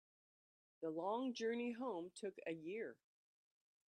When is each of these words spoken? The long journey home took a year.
The 0.81 0.89
long 0.89 1.35
journey 1.35 1.73
home 1.73 2.11
took 2.15 2.33
a 2.47 2.53
year. 2.53 2.97